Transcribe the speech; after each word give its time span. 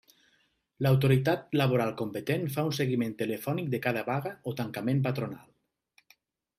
L'autoritat 0.85 1.43
laboral 1.61 1.93
competent 2.01 2.49
fa 2.57 2.65
un 2.71 2.75
seguiment 2.79 3.15
telefònic 3.23 3.71
de 3.77 3.85
cada 3.87 4.07
vaga 4.11 4.35
o 4.53 4.59
tancament 4.65 5.07
patronal. 5.09 6.15